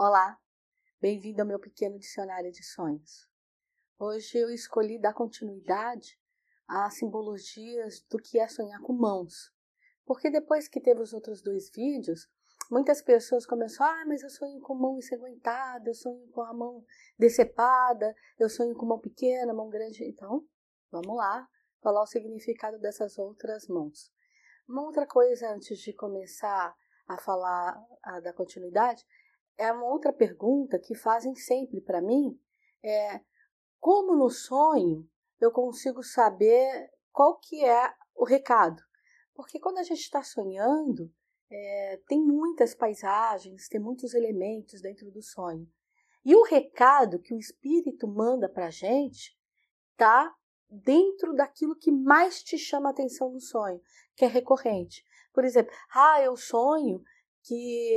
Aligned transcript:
Olá, 0.00 0.38
bem-vindo 1.00 1.42
ao 1.42 1.48
meu 1.48 1.58
pequeno 1.58 1.98
dicionário 1.98 2.52
de 2.52 2.62
sonhos. 2.62 3.28
Hoje 3.98 4.38
eu 4.38 4.48
escolhi 4.48 4.96
dar 4.96 5.12
continuidade 5.12 6.16
às 6.68 6.94
simbologias 6.98 8.00
do 8.08 8.16
que 8.16 8.38
é 8.38 8.46
sonhar 8.46 8.80
com 8.80 8.92
mãos, 8.92 9.52
porque 10.06 10.30
depois 10.30 10.68
que 10.68 10.80
teve 10.80 11.00
os 11.00 11.12
outros 11.12 11.42
dois 11.42 11.68
vídeos, 11.74 12.30
muitas 12.70 13.02
pessoas 13.02 13.44
começaram, 13.44 14.02
ah, 14.02 14.04
mas 14.06 14.22
eu 14.22 14.30
sonho 14.30 14.60
com 14.60 14.76
mão 14.76 14.98
ensanguentada, 14.98 15.90
eu 15.90 15.94
sonho 15.94 16.28
com 16.28 16.42
a 16.42 16.54
mão 16.54 16.84
decepada, 17.18 18.14
eu 18.38 18.48
sonho 18.48 18.76
com 18.76 18.86
mão 18.86 19.00
pequena, 19.00 19.52
mão 19.52 19.68
grande. 19.68 20.04
Então, 20.04 20.46
vamos 20.92 21.16
lá, 21.16 21.44
falar 21.82 22.02
o 22.02 22.06
significado 22.06 22.78
dessas 22.78 23.18
outras 23.18 23.66
mãos. 23.66 24.12
Uma 24.68 24.86
outra 24.86 25.08
coisa 25.08 25.52
antes 25.52 25.80
de 25.80 25.92
começar 25.92 26.72
a 27.08 27.18
falar 27.18 27.76
a, 28.04 28.20
da 28.20 28.32
continuidade 28.32 29.04
é 29.58 29.72
uma 29.72 29.84
outra 29.84 30.12
pergunta 30.12 30.78
que 30.78 30.94
fazem 30.94 31.34
sempre 31.34 31.80
para 31.80 32.00
mim, 32.00 32.40
é 32.82 33.20
como 33.80 34.14
no 34.14 34.30
sonho 34.30 35.08
eu 35.40 35.50
consigo 35.50 36.02
saber 36.02 36.90
qual 37.12 37.38
que 37.38 37.64
é 37.64 37.92
o 38.14 38.24
recado? 38.24 38.80
Porque 39.34 39.58
quando 39.58 39.78
a 39.78 39.82
gente 39.82 40.00
está 40.00 40.22
sonhando, 40.22 41.12
é, 41.50 42.00
tem 42.06 42.20
muitas 42.20 42.74
paisagens, 42.74 43.68
tem 43.68 43.80
muitos 43.80 44.14
elementos 44.14 44.80
dentro 44.80 45.10
do 45.10 45.22
sonho. 45.22 45.68
E 46.24 46.34
o 46.34 46.42
recado 46.42 47.20
que 47.20 47.34
o 47.34 47.38
espírito 47.38 48.06
manda 48.06 48.48
para 48.48 48.66
a 48.66 48.70
gente 48.70 49.36
está 49.92 50.34
dentro 50.68 51.34
daquilo 51.34 51.76
que 51.76 51.90
mais 51.90 52.42
te 52.42 52.58
chama 52.58 52.90
a 52.90 52.92
atenção 52.92 53.30
no 53.32 53.40
sonho, 53.40 53.80
que 54.14 54.24
é 54.24 54.28
recorrente. 54.28 55.04
Por 55.32 55.44
exemplo, 55.44 55.72
ah, 55.94 56.20
eu 56.20 56.36
sonho 56.36 57.02
que 57.42 57.94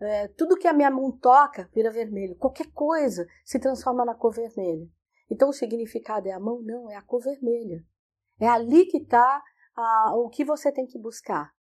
é, 0.00 0.28
tudo 0.28 0.56
que 0.56 0.68
a 0.68 0.72
minha 0.72 0.90
mão 0.90 1.10
toca 1.12 1.68
vira 1.74 1.90
vermelho. 1.90 2.36
Qualquer 2.36 2.70
coisa 2.72 3.26
se 3.44 3.58
transforma 3.58 4.04
na 4.04 4.14
cor 4.14 4.32
vermelha. 4.32 4.88
Então 5.30 5.48
o 5.48 5.52
significado 5.52 6.28
é 6.28 6.32
a 6.32 6.40
mão? 6.40 6.60
Não, 6.62 6.90
é 6.90 6.96
a 6.96 7.02
cor 7.02 7.22
vermelha. 7.22 7.84
É 8.40 8.48
ali 8.48 8.86
que 8.86 8.98
está 8.98 9.42
o 10.14 10.28
que 10.28 10.44
você 10.44 10.70
tem 10.70 10.86
que 10.86 10.98
buscar. 10.98 11.52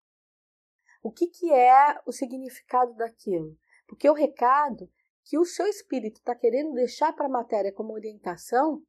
O 1.02 1.12
que, 1.12 1.28
que 1.28 1.52
é 1.52 2.00
o 2.06 2.12
significado 2.12 2.94
daquilo? 2.96 3.58
Porque 3.88 4.10
o 4.10 4.14
recado 4.14 4.90
que 5.26 5.38
o 5.38 5.46
seu 5.46 5.68
espírito 5.68 6.18
está 6.18 6.36
querendo 6.36 6.74
deixar 6.74 7.14
para 7.14 7.26
a 7.26 7.30
matéria 7.30 7.74
como 7.74 7.94
orientação 7.94 8.82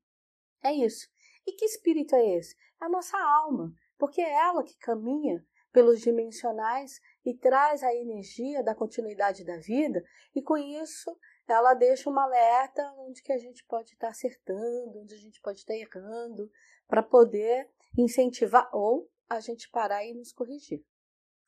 é 0.62 0.73
isso. 0.73 1.08
E 1.47 1.53
que 1.53 1.64
espírito 1.64 2.14
é 2.14 2.36
esse? 2.36 2.56
É 2.81 2.86
a 2.86 2.89
nossa 2.89 3.17
alma, 3.19 3.73
porque 3.98 4.20
é 4.20 4.33
ela 4.33 4.64
que 4.64 4.77
caminha 4.79 5.45
pelos 5.75 6.00
dimensionais 6.00 7.00
e 7.27 7.34
traz 7.34 7.83
a 7.83 7.92
energia 7.92 8.62
da 8.62 8.77
continuidade 8.77 9.44
da 9.44 9.58
vida, 9.58 10.00
e 10.33 10.41
com 10.41 10.56
isso 10.56 11.19
ela 11.48 11.75
deixa 11.75 12.08
uma 12.08 12.22
alerta 12.22 12.94
onde 12.97 13.20
que 13.20 13.33
a 13.33 13.39
gente 13.39 13.64
pode 13.67 13.91
estar 13.91 14.08
acertando, 14.08 15.00
onde 15.00 15.12
a 15.12 15.19
gente 15.19 15.41
pode 15.42 15.58
estar 15.58 15.75
errando, 15.75 16.48
para 16.86 17.02
poder 17.02 17.69
incentivar 17.98 18.70
ou 18.72 19.11
a 19.28 19.41
gente 19.41 19.69
parar 19.69 20.05
e 20.06 20.14
nos 20.14 20.33
corrigir. 20.33 20.84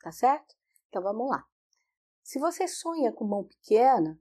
Tá 0.00 0.10
certo? 0.10 0.56
Então 0.88 1.00
vamos 1.00 1.30
lá. 1.30 1.44
Se 2.20 2.40
você 2.40 2.66
sonha 2.66 3.12
com 3.12 3.24
mão 3.24 3.44
pequena, 3.44 4.20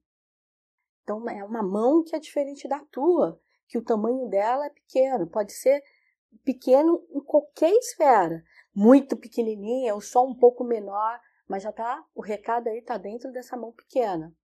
então 1.02 1.28
é 1.28 1.44
uma 1.44 1.64
mão 1.64 2.04
que 2.04 2.16
é 2.16 2.20
diferente 2.20 2.68
da 2.68 2.80
tua, 2.92 3.42
que 3.68 3.78
o 3.78 3.84
tamanho 3.84 4.30
dela 4.30 4.68
é 4.68 4.70
pequeno, 4.70 5.28
pode 5.28 5.52
ser 5.52 5.84
pequeno 6.44 7.04
em 7.10 7.22
qualquer 7.22 7.72
esfera, 7.72 8.44
muito 8.76 9.16
pequenininha 9.16 9.96
ou 9.96 10.02
só 10.02 10.26
um 10.26 10.36
pouco 10.36 10.66
menor, 10.66 11.22
mas 11.48 11.64
já 11.64 11.72
tá, 11.72 12.06
o 12.14 12.22
recado 12.22 12.68
aí 12.68 12.82
tá 12.82 12.98
dentro 12.98 13.32
dessa 13.32 13.56
mão 13.56 13.72
pequena. 13.72 14.36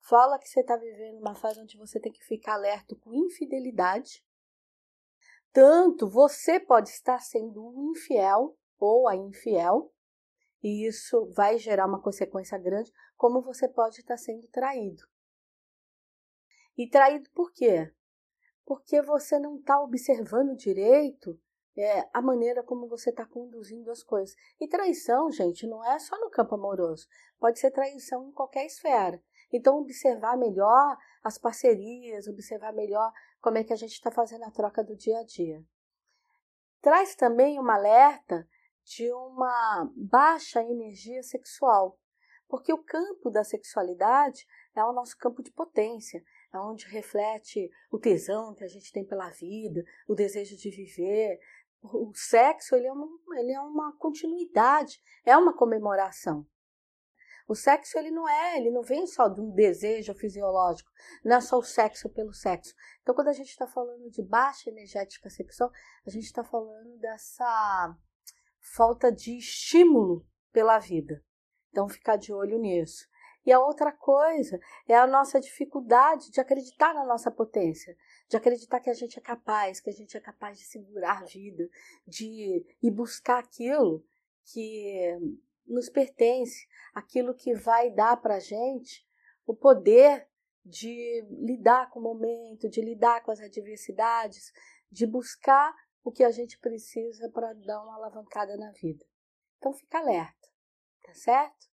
Fala 0.00 0.38
que 0.38 0.48
você 0.48 0.60
está 0.60 0.76
vivendo 0.76 1.18
uma 1.18 1.34
fase 1.34 1.60
onde 1.60 1.76
você 1.76 1.98
tem 1.98 2.12
que 2.12 2.24
ficar 2.24 2.54
alerta 2.54 2.94
com 2.94 3.12
infidelidade. 3.12 4.24
Tanto 5.52 6.08
você 6.08 6.60
pode 6.60 6.90
estar 6.90 7.18
sendo 7.18 7.66
um 7.66 7.90
infiel 7.90 8.56
ou 8.78 9.08
a 9.08 9.16
infiel, 9.16 9.92
e 10.62 10.86
isso 10.86 11.26
vai 11.32 11.58
gerar 11.58 11.86
uma 11.86 12.00
consequência 12.00 12.58
grande, 12.58 12.92
como 13.16 13.42
você 13.42 13.68
pode 13.68 14.00
estar 14.00 14.16
sendo 14.16 14.46
traído. 14.48 15.02
E 16.76 16.88
traído 16.88 17.30
por 17.30 17.52
quê? 17.52 17.92
Porque 18.64 19.00
você 19.02 19.38
não 19.38 19.56
está 19.56 19.80
observando 19.80 20.56
direito 20.56 21.40
é, 21.76 22.08
a 22.12 22.22
maneira 22.22 22.62
como 22.62 22.88
você 22.88 23.10
está 23.10 23.24
conduzindo 23.24 23.90
as 23.90 24.02
coisas. 24.02 24.36
E 24.60 24.68
traição, 24.68 25.30
gente, 25.30 25.66
não 25.66 25.84
é 25.84 25.98
só 25.98 26.18
no 26.20 26.30
campo 26.30 26.54
amoroso, 26.54 27.06
pode 27.38 27.58
ser 27.58 27.70
traição 27.70 28.28
em 28.28 28.32
qualquer 28.32 28.66
esfera. 28.66 29.22
Então, 29.52 29.78
observar 29.78 30.36
melhor 30.36 30.96
as 31.22 31.38
parcerias, 31.38 32.26
observar 32.26 32.72
melhor 32.72 33.12
como 33.40 33.58
é 33.58 33.64
que 33.64 33.72
a 33.72 33.76
gente 33.76 33.92
está 33.92 34.10
fazendo 34.10 34.44
a 34.44 34.50
troca 34.50 34.82
do 34.82 34.96
dia 34.96 35.18
a 35.18 35.24
dia. 35.24 35.64
Traz 36.80 37.14
também 37.14 37.58
uma 37.58 37.76
alerta 37.76 38.48
de 38.84 39.10
uma 39.12 39.90
baixa 39.96 40.62
energia 40.62 41.22
sexual, 41.22 41.98
porque 42.48 42.72
o 42.72 42.82
campo 42.82 43.30
da 43.30 43.42
sexualidade 43.42 44.46
é 44.74 44.84
o 44.84 44.92
nosso 44.92 45.16
campo 45.16 45.42
de 45.42 45.50
potência, 45.50 46.22
é 46.52 46.58
onde 46.58 46.86
reflete 46.86 47.70
o 47.90 47.98
tesão 47.98 48.54
que 48.54 48.64
a 48.64 48.68
gente 48.68 48.92
tem 48.92 49.04
pela 49.04 49.30
vida, 49.30 49.82
o 50.06 50.14
desejo 50.14 50.56
de 50.56 50.70
viver, 50.70 51.40
o 51.92 52.12
sexo 52.14 52.74
ele 52.74 52.86
é, 52.86 52.92
uma, 52.92 53.08
ele 53.38 53.52
é 53.52 53.60
uma 53.60 53.92
continuidade, 53.98 55.00
é 55.24 55.36
uma 55.36 55.54
comemoração. 55.54 56.46
O 57.46 57.54
sexo 57.54 57.98
ele 57.98 58.10
não 58.10 58.26
é, 58.26 58.56
ele 58.56 58.70
não 58.70 58.82
vem 58.82 59.06
só 59.06 59.28
de 59.28 59.38
um 59.38 59.50
desejo 59.50 60.14
fisiológico, 60.14 60.90
não 61.22 61.36
é 61.36 61.40
só 61.42 61.58
o 61.58 61.62
sexo 61.62 62.08
pelo 62.08 62.32
sexo. 62.32 62.74
Então, 63.02 63.14
quando 63.14 63.28
a 63.28 63.34
gente 63.34 63.50
está 63.50 63.66
falando 63.66 64.10
de 64.10 64.22
baixa 64.22 64.70
energética 64.70 65.28
sexual, 65.28 65.70
a 66.06 66.10
gente 66.10 66.24
está 66.24 66.42
falando 66.42 66.96
dessa 66.98 67.94
falta 68.74 69.12
de 69.12 69.36
estímulo 69.36 70.26
pela 70.52 70.78
vida. 70.78 71.22
Então, 71.70 71.86
ficar 71.86 72.16
de 72.16 72.32
olho 72.32 72.58
nisso. 72.58 73.06
E 73.44 73.52
a 73.52 73.60
outra 73.60 73.92
coisa 73.92 74.58
é 74.88 74.96
a 74.96 75.06
nossa 75.06 75.38
dificuldade 75.38 76.30
de 76.30 76.40
acreditar 76.40 76.94
na 76.94 77.04
nossa 77.04 77.30
potência, 77.30 77.94
de 78.34 78.38
acreditar 78.38 78.80
que 78.80 78.90
a 78.90 78.94
gente 78.94 79.16
é 79.16 79.22
capaz, 79.22 79.78
que 79.78 79.88
a 79.88 79.92
gente 79.92 80.16
é 80.16 80.20
capaz 80.20 80.58
de 80.58 80.64
segurar 80.64 81.22
a 81.22 81.24
vida, 81.24 81.68
de 82.04 82.66
ir 82.82 82.90
buscar 82.90 83.38
aquilo 83.38 84.04
que 84.44 85.16
nos 85.64 85.88
pertence, 85.88 86.66
aquilo 86.92 87.32
que 87.32 87.54
vai 87.54 87.92
dar 87.92 88.16
para 88.16 88.34
a 88.34 88.40
gente 88.40 89.06
o 89.46 89.54
poder 89.54 90.28
de 90.64 91.24
lidar 91.30 91.90
com 91.90 92.00
o 92.00 92.02
momento, 92.02 92.68
de 92.68 92.80
lidar 92.80 93.22
com 93.22 93.30
as 93.30 93.38
adversidades, 93.38 94.52
de 94.90 95.06
buscar 95.06 95.72
o 96.02 96.10
que 96.10 96.24
a 96.24 96.32
gente 96.32 96.58
precisa 96.58 97.30
para 97.30 97.52
dar 97.52 97.84
uma 97.84 97.94
alavancada 97.94 98.56
na 98.56 98.72
vida. 98.72 99.04
Então 99.58 99.72
fica 99.72 99.98
alerta, 99.98 100.48
tá 101.04 101.14
certo? 101.14 101.68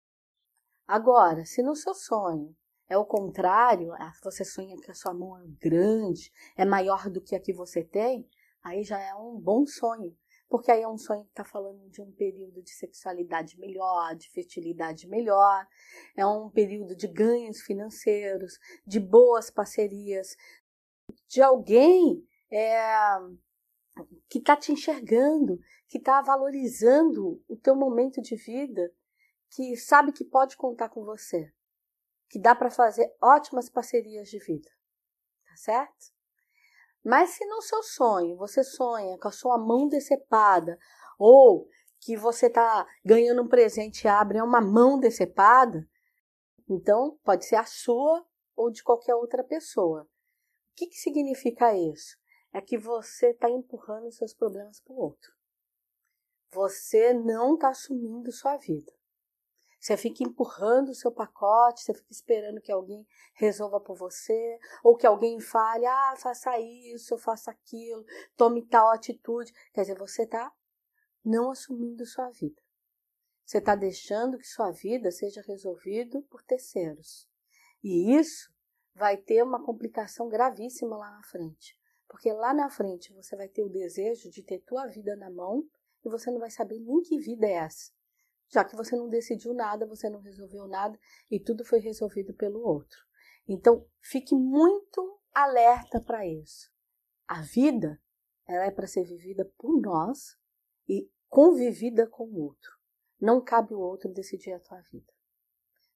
Agora, 0.85 1.43
se 1.43 1.63
no 1.63 1.75
seu 1.75 1.95
sonho 1.95 2.55
é 2.91 2.97
o 2.97 3.05
contrário, 3.05 3.93
ah, 3.93 4.11
você 4.21 4.43
sonha 4.43 4.75
que 4.75 4.91
a 4.91 4.93
sua 4.93 5.13
mão 5.13 5.37
é 5.39 5.47
grande, 5.61 6.29
é 6.57 6.65
maior 6.65 7.09
do 7.09 7.21
que 7.21 7.37
a 7.37 7.39
que 7.39 7.53
você 7.53 7.85
tem, 7.85 8.27
aí 8.61 8.83
já 8.83 8.99
é 8.99 9.15
um 9.15 9.39
bom 9.39 9.65
sonho. 9.65 10.13
Porque 10.49 10.69
aí 10.69 10.81
é 10.81 10.87
um 10.89 10.97
sonho 10.97 11.23
que 11.23 11.29
está 11.29 11.45
falando 11.45 11.89
de 11.89 12.01
um 12.01 12.11
período 12.11 12.61
de 12.61 12.69
sexualidade 12.69 13.57
melhor, 13.57 14.13
de 14.13 14.29
fertilidade 14.29 15.07
melhor, 15.07 15.65
é 16.17 16.25
um 16.25 16.49
período 16.49 16.93
de 16.93 17.07
ganhos 17.07 17.61
financeiros, 17.61 18.59
de 18.85 18.99
boas 18.99 19.49
parcerias, 19.49 20.35
de 21.29 21.41
alguém 21.41 22.27
é, 22.51 23.15
que 24.29 24.39
está 24.39 24.57
te 24.57 24.73
enxergando, 24.73 25.61
que 25.87 25.97
está 25.97 26.21
valorizando 26.21 27.41
o 27.47 27.55
teu 27.55 27.73
momento 27.73 28.21
de 28.21 28.35
vida 28.35 28.91
que 29.49 29.77
sabe 29.77 30.11
que 30.11 30.25
pode 30.25 30.57
contar 30.57 30.89
com 30.89 31.05
você, 31.05 31.53
que 32.31 32.39
dá 32.39 32.55
para 32.55 32.71
fazer 32.71 33.13
ótimas 33.21 33.69
parcerias 33.69 34.29
de 34.29 34.39
vida, 34.39 34.69
tá 35.45 35.55
certo? 35.57 36.13
Mas 37.03 37.31
se 37.31 37.45
no 37.45 37.61
seu 37.61 37.83
sonho 37.83 38.37
você 38.37 38.63
sonha 38.63 39.17
com 39.17 39.27
a 39.27 39.33
sua 39.33 39.57
mão 39.57 39.89
decepada 39.89 40.79
ou 41.19 41.67
que 41.99 42.15
você 42.15 42.47
está 42.47 42.87
ganhando 43.03 43.41
um 43.41 43.49
presente 43.49 44.05
e 44.05 44.07
abre 44.07 44.41
uma 44.41 44.61
mão 44.61 44.97
decepada, 44.97 45.85
então 46.69 47.19
pode 47.21 47.45
ser 47.45 47.57
a 47.57 47.65
sua 47.65 48.25
ou 48.55 48.71
de 48.71 48.81
qualquer 48.81 49.13
outra 49.13 49.43
pessoa. 49.43 50.03
O 50.03 50.07
que, 50.77 50.87
que 50.87 50.95
significa 50.95 51.75
isso? 51.75 52.17
É 52.53 52.61
que 52.61 52.77
você 52.77 53.31
está 53.31 53.49
empurrando 53.49 54.09
seus 54.11 54.33
problemas 54.33 54.79
para 54.79 54.93
o 54.93 54.99
outro. 54.99 55.33
Você 56.53 57.13
não 57.13 57.55
está 57.55 57.69
assumindo 57.69 58.31
sua 58.31 58.55
vida. 58.55 58.91
Você 59.81 59.97
fica 59.97 60.23
empurrando 60.23 60.89
o 60.89 60.93
seu 60.93 61.11
pacote, 61.11 61.81
você 61.81 61.91
fica 61.95 62.11
esperando 62.11 62.61
que 62.61 62.71
alguém 62.71 63.03
resolva 63.33 63.79
por 63.79 63.95
você, 63.97 64.59
ou 64.83 64.95
que 64.95 65.07
alguém 65.07 65.39
fale, 65.39 65.87
ah, 65.87 66.13
faça 66.17 66.59
isso, 66.59 67.17
faça 67.17 67.49
aquilo, 67.49 68.05
tome 68.37 68.61
tal 68.61 68.91
atitude. 68.91 69.51
Quer 69.73 69.81
dizer, 69.81 69.97
você 69.97 70.21
está 70.21 70.53
não 71.25 71.49
assumindo 71.49 72.05
sua 72.05 72.29
vida. 72.29 72.61
Você 73.43 73.57
está 73.57 73.75
deixando 73.75 74.37
que 74.37 74.47
sua 74.47 74.69
vida 74.69 75.09
seja 75.09 75.41
resolvida 75.41 76.21
por 76.29 76.43
terceiros. 76.43 77.27
E 77.83 78.15
isso 78.15 78.53
vai 78.93 79.17
ter 79.17 79.41
uma 79.41 79.65
complicação 79.65 80.29
gravíssima 80.29 80.95
lá 80.95 81.09
na 81.09 81.23
frente. 81.23 81.75
Porque 82.07 82.31
lá 82.31 82.53
na 82.53 82.69
frente 82.69 83.11
você 83.13 83.35
vai 83.35 83.47
ter 83.47 83.63
o 83.63 83.69
desejo 83.69 84.29
de 84.29 84.43
ter 84.43 84.59
tua 84.59 84.85
vida 84.85 85.15
na 85.15 85.31
mão 85.31 85.67
e 86.05 86.09
você 86.09 86.29
não 86.29 86.37
vai 86.37 86.51
saber 86.51 86.79
nem 86.79 87.01
que 87.01 87.17
vida 87.17 87.47
é 87.47 87.53
essa. 87.53 87.91
Já 88.51 88.65
que 88.65 88.75
você 88.75 88.95
não 88.95 89.07
decidiu 89.07 89.53
nada, 89.53 89.85
você 89.85 90.09
não 90.09 90.19
resolveu 90.19 90.67
nada 90.67 90.99
e 91.29 91.39
tudo 91.39 91.63
foi 91.63 91.79
resolvido 91.79 92.33
pelo 92.33 92.61
outro. 92.61 92.99
Então, 93.47 93.87
fique 94.01 94.35
muito 94.35 95.19
alerta 95.33 96.01
para 96.01 96.27
isso. 96.27 96.69
A 97.27 97.41
vida, 97.41 98.01
ela 98.45 98.65
é 98.65 98.71
para 98.71 98.87
ser 98.87 99.05
vivida 99.05 99.49
por 99.57 99.79
nós 99.81 100.37
e 100.87 101.09
convivida 101.29 102.05
com 102.05 102.25
o 102.25 102.43
outro. 102.43 102.71
Não 103.19 103.41
cabe 103.41 103.73
o 103.73 103.79
outro 103.79 104.11
decidir 104.11 104.51
a 104.51 104.59
tua 104.59 104.81
vida. 104.91 105.11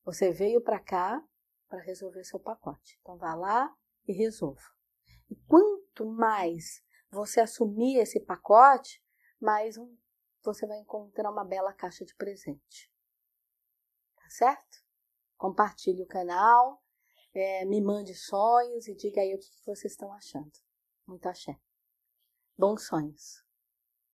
Você 0.06 0.31
veio 0.31 0.62
para 0.62 0.80
cá 0.80 1.22
para 1.68 1.81
resolver 1.81 2.24
seu 2.24 2.40
pacote. 2.40 2.98
Então 3.01 3.18
vá 3.18 3.36
lá 3.36 3.75
e 4.08 4.13
resolva. 4.13 4.62
E 5.30 5.36
quanto 5.48 6.06
mais 6.06 6.84
você 7.10 7.42
assumir 7.42 7.98
esse 7.98 8.19
pacote, 8.19 9.04
mais 9.42 9.78
um, 9.78 9.98
você 10.46 10.66
vai 10.66 10.80
encontrar 10.80 11.32
uma 11.32 11.44
bela 11.44 11.74
caixa 11.74 12.06
de 12.06 12.16
presente. 12.16 12.92
Tá 14.16 14.30
certo? 14.30 14.84
Compartilhe 15.38 16.02
o 16.04 16.08
canal, 16.08 16.82
é, 17.34 17.66
me 17.66 17.82
mande 17.82 18.16
sonhos 18.16 18.88
e 18.88 18.96
diga 18.96 19.22
aí 19.22 19.36
o 19.36 19.40
que 19.40 19.50
vocês 19.66 19.92
estão 19.94 20.14
achando. 20.14 20.52
Muito 21.06 21.28
axé. 21.28 21.60
Bons 22.58 22.88
sonhos. 22.88 23.45